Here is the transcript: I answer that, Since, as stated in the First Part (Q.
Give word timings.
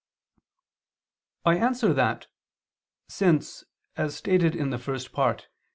I 1.45 1.57
answer 1.59 1.93
that, 1.93 2.25
Since, 3.07 3.65
as 3.95 4.15
stated 4.17 4.55
in 4.55 4.71
the 4.71 4.79
First 4.79 5.11
Part 5.11 5.41
(Q. 5.41 5.47